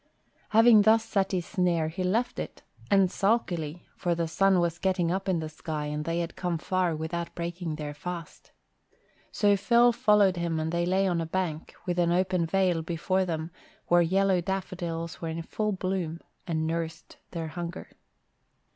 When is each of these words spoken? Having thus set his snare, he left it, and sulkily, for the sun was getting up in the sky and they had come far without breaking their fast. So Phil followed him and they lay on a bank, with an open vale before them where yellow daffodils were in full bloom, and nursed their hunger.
Having 0.49 0.81
thus 0.81 1.05
set 1.05 1.31
his 1.31 1.45
snare, 1.45 1.87
he 1.87 2.03
left 2.03 2.39
it, 2.39 2.63
and 2.89 3.11
sulkily, 3.11 3.85
for 3.95 4.15
the 4.15 4.27
sun 4.27 4.59
was 4.59 4.79
getting 4.79 5.11
up 5.11 5.29
in 5.29 5.37
the 5.37 5.47
sky 5.47 5.85
and 5.85 6.05
they 6.05 6.21
had 6.21 6.35
come 6.35 6.57
far 6.57 6.95
without 6.95 7.35
breaking 7.35 7.75
their 7.75 7.93
fast. 7.93 8.51
So 9.31 9.55
Phil 9.55 9.91
followed 9.91 10.37
him 10.37 10.59
and 10.59 10.71
they 10.71 10.87
lay 10.87 11.05
on 11.07 11.21
a 11.21 11.27
bank, 11.27 11.75
with 11.85 11.99
an 11.99 12.11
open 12.11 12.47
vale 12.47 12.81
before 12.81 13.25
them 13.25 13.51
where 13.89 14.01
yellow 14.01 14.41
daffodils 14.41 15.21
were 15.21 15.29
in 15.29 15.43
full 15.43 15.71
bloom, 15.71 16.19
and 16.47 16.65
nursed 16.65 17.17
their 17.29 17.49
hunger. 17.49 17.89